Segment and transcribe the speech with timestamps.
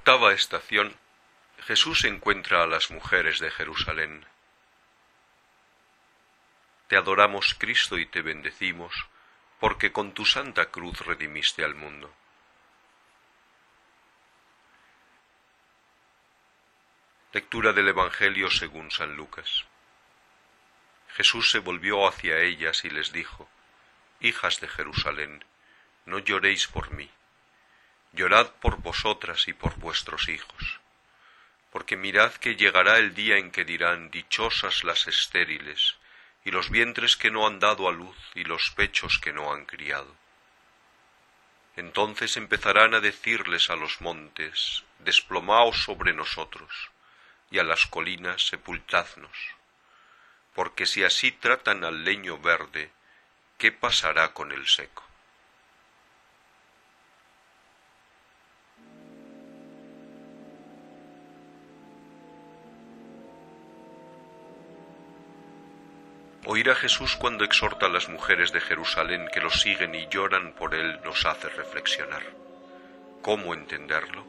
[0.00, 0.96] Octava estación.
[1.66, 4.24] Jesús encuentra a las mujeres de Jerusalén.
[6.88, 8.94] Te adoramos, Cristo, y te bendecimos,
[9.58, 12.10] porque con tu santa cruz redimiste al mundo.
[17.34, 19.66] Lectura del Evangelio según San Lucas.
[21.10, 23.50] Jesús se volvió hacia ellas y les dijo,
[24.20, 25.44] Hijas de Jerusalén,
[26.06, 27.10] no lloréis por mí,
[28.12, 30.80] llorad por vosotras y por vuestros hijos,
[31.70, 35.96] porque mirad que llegará el día en que dirán, Dichosas las estériles,
[36.44, 39.66] y los vientres que no han dado a luz, y los pechos que no han
[39.66, 40.14] criado.
[41.76, 46.90] Entonces empezarán a decirles a los montes, Desplomaos sobre nosotros,
[47.50, 49.30] y a las colinas, sepultadnos
[50.54, 52.90] porque si así tratan al leño verde,
[53.58, 55.04] ¿qué pasará con el seco?
[66.46, 70.54] Oír a Jesús cuando exhorta a las mujeres de Jerusalén que lo siguen y lloran
[70.54, 72.22] por él nos hace reflexionar.
[73.20, 74.26] ¿Cómo entenderlo?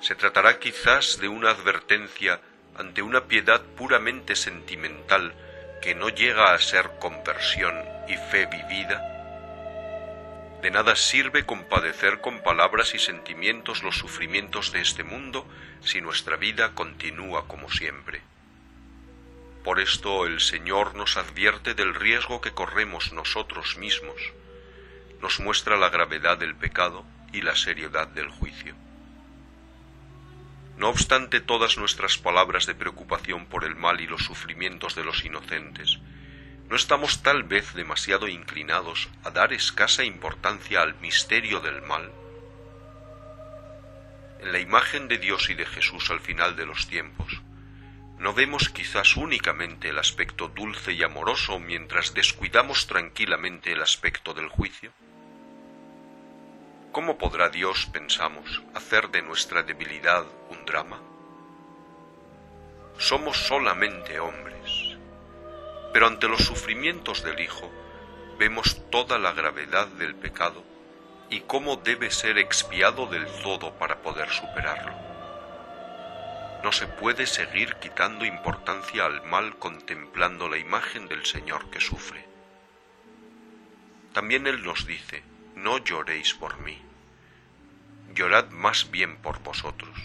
[0.00, 2.40] Se tratará quizás de una advertencia
[2.76, 5.34] ante una piedad puramente sentimental
[5.80, 7.74] que no llega a ser conversión
[8.06, 9.00] y fe vivida?
[10.60, 15.46] De nada sirve compadecer con palabras y sentimientos los sufrimientos de este mundo
[15.80, 18.20] si nuestra vida continúa como siempre.
[19.64, 24.16] Por esto el Señor nos advierte del riesgo que corremos nosotros mismos,
[25.20, 28.74] nos muestra la gravedad del pecado y la seriedad del juicio.
[30.76, 35.24] No obstante todas nuestras palabras de preocupación por el mal y los sufrimientos de los
[35.24, 36.00] inocentes,
[36.68, 42.10] ¿no estamos tal vez demasiado inclinados a dar escasa importancia al misterio del mal?
[44.40, 47.40] En la imagen de Dios y de Jesús al final de los tiempos,
[48.22, 54.48] ¿no vemos quizás únicamente el aspecto dulce y amoroso mientras descuidamos tranquilamente el aspecto del
[54.48, 54.92] juicio?
[56.92, 61.00] ¿Cómo podrá Dios, pensamos, hacer de nuestra debilidad un drama?
[62.96, 64.96] Somos solamente hombres,
[65.92, 67.72] pero ante los sufrimientos del Hijo
[68.38, 70.62] vemos toda la gravedad del pecado
[71.28, 75.11] y cómo debe ser expiado del todo para poder superarlo.
[76.62, 82.24] No se puede seguir quitando importancia al mal contemplando la imagen del Señor que sufre.
[84.12, 85.22] También Él nos dice,
[85.56, 86.78] no lloréis por mí,
[88.14, 89.96] llorad más bien por vosotros,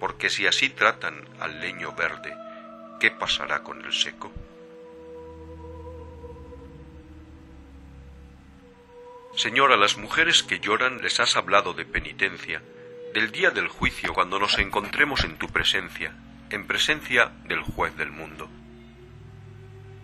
[0.00, 2.36] porque si así tratan al leño verde,
[3.00, 4.32] ¿qué pasará con el seco?
[9.36, 12.62] Señor, a las mujeres que lloran les has hablado de penitencia,
[13.14, 16.12] del día del juicio cuando nos encontremos en tu presencia,
[16.50, 18.50] en presencia del juez del mundo.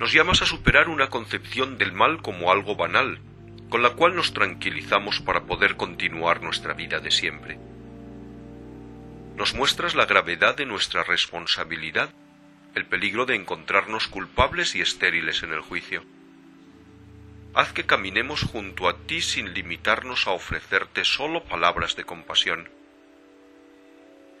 [0.00, 3.20] Nos llamas a superar una concepción del mal como algo banal,
[3.68, 7.60] con la cual nos tranquilizamos para poder continuar nuestra vida de siempre.
[9.36, 12.10] Nos muestras la gravedad de nuestra responsabilidad,
[12.74, 16.02] el peligro de encontrarnos culpables y estériles en el juicio.
[17.54, 22.75] Haz que caminemos junto a ti sin limitarnos a ofrecerte solo palabras de compasión.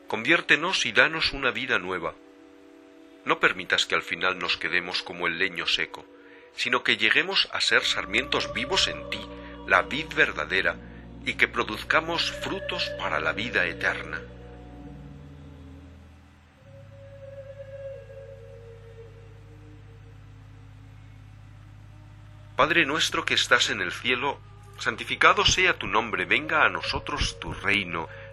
[0.08, 2.14] Conviértenos y danos una vida nueva.
[3.24, 6.06] No permitas que al final nos quedemos como el leño seco,
[6.54, 9.20] sino que lleguemos a ser sarmientos vivos en ti,
[9.66, 10.76] la vid verdadera,
[11.24, 14.22] y que produzcamos frutos para la vida eterna.
[22.54, 24.38] Padre nuestro que estás en el cielo,
[24.78, 28.08] santificado sea tu nombre, venga a nosotros tu reino,